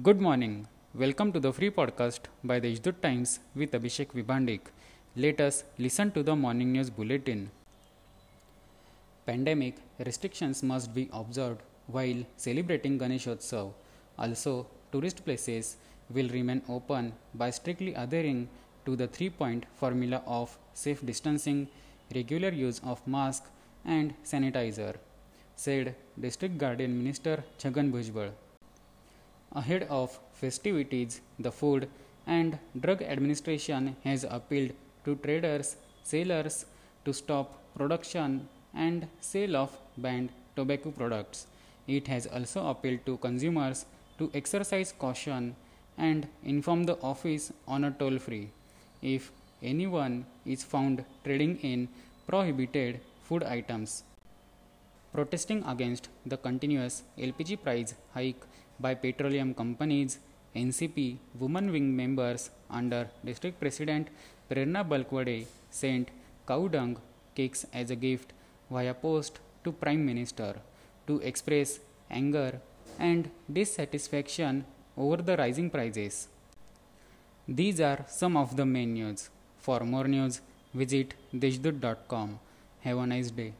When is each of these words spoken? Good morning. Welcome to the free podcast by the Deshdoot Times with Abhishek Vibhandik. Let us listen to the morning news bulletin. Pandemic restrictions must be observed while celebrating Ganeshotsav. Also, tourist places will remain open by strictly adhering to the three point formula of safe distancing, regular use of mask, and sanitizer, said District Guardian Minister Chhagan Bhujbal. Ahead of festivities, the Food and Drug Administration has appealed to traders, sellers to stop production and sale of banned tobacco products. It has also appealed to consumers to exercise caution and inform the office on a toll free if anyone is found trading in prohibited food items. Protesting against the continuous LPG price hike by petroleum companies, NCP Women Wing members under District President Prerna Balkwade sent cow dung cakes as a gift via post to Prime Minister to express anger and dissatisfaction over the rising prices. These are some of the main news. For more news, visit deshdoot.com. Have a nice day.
Good 0.00 0.22
morning. 0.22 0.68
Welcome 0.94 1.32
to 1.32 1.38
the 1.38 1.52
free 1.52 1.68
podcast 1.68 2.20
by 2.42 2.58
the 2.58 2.68
Deshdoot 2.68 3.02
Times 3.02 3.40
with 3.54 3.72
Abhishek 3.72 4.12
Vibhandik. 4.14 4.68
Let 5.14 5.38
us 5.38 5.64
listen 5.76 6.10
to 6.12 6.22
the 6.22 6.34
morning 6.34 6.72
news 6.72 6.88
bulletin. 6.88 7.50
Pandemic 9.26 9.74
restrictions 9.98 10.62
must 10.62 10.94
be 10.94 11.10
observed 11.12 11.60
while 11.88 12.24
celebrating 12.38 12.98
Ganeshotsav. 12.98 13.74
Also, 14.18 14.66
tourist 14.92 15.22
places 15.26 15.76
will 16.08 16.30
remain 16.30 16.62
open 16.70 17.12
by 17.34 17.50
strictly 17.50 17.92
adhering 17.92 18.48
to 18.86 18.96
the 18.96 19.08
three 19.08 19.28
point 19.28 19.66
formula 19.76 20.22
of 20.26 20.56
safe 20.72 21.04
distancing, 21.04 21.68
regular 22.14 22.48
use 22.48 22.80
of 22.82 23.06
mask, 23.06 23.44
and 23.84 24.14
sanitizer, 24.24 24.94
said 25.54 25.94
District 26.18 26.56
Guardian 26.56 26.96
Minister 26.96 27.44
Chhagan 27.58 27.92
Bhujbal. 27.92 28.32
Ahead 29.54 29.86
of 29.90 30.18
festivities, 30.32 31.20
the 31.38 31.52
Food 31.52 31.88
and 32.26 32.58
Drug 32.78 33.02
Administration 33.02 33.96
has 34.02 34.24
appealed 34.24 34.72
to 35.04 35.16
traders, 35.16 35.76
sellers 36.02 36.64
to 37.04 37.12
stop 37.12 37.58
production 37.76 38.48
and 38.72 39.08
sale 39.20 39.56
of 39.56 39.76
banned 39.98 40.30
tobacco 40.56 40.90
products. 40.90 41.46
It 41.86 42.08
has 42.08 42.26
also 42.26 42.66
appealed 42.68 43.04
to 43.04 43.18
consumers 43.18 43.84
to 44.18 44.30
exercise 44.32 44.94
caution 44.98 45.54
and 45.98 46.28
inform 46.42 46.84
the 46.84 46.98
office 47.00 47.52
on 47.68 47.84
a 47.84 47.90
toll 47.90 48.18
free 48.18 48.50
if 49.02 49.32
anyone 49.62 50.24
is 50.46 50.64
found 50.64 51.04
trading 51.24 51.58
in 51.58 51.88
prohibited 52.26 53.00
food 53.22 53.42
items. 53.42 54.04
Protesting 55.12 55.62
against 55.64 56.08
the 56.24 56.38
continuous 56.38 57.02
LPG 57.18 57.62
price 57.62 57.94
hike 58.14 58.42
by 58.84 58.94
petroleum 58.94 59.54
companies, 59.54 60.18
NCP 60.54 61.18
Women 61.38 61.72
Wing 61.72 61.96
members 61.96 62.50
under 62.68 63.08
District 63.24 63.58
President 63.58 64.08
Prerna 64.50 64.82
Balkwade 64.90 65.46
sent 65.70 66.08
cow 66.46 66.68
dung 66.68 66.98
cakes 67.34 67.64
as 67.72 67.90
a 67.90 67.96
gift 67.96 68.32
via 68.70 68.92
post 68.92 69.38
to 69.64 69.72
Prime 69.72 70.04
Minister 70.04 70.56
to 71.06 71.20
express 71.20 71.78
anger 72.10 72.60
and 72.98 73.30
dissatisfaction 73.50 74.64
over 74.96 75.18
the 75.28 75.36
rising 75.36 75.70
prices. 75.70 76.28
These 77.48 77.80
are 77.80 78.04
some 78.08 78.36
of 78.36 78.56
the 78.56 78.66
main 78.66 78.92
news. 78.94 79.30
For 79.58 79.80
more 79.80 80.08
news, 80.08 80.40
visit 80.74 81.14
deshdoot.com. 81.34 82.38
Have 82.80 82.98
a 82.98 83.06
nice 83.06 83.30
day. 83.30 83.52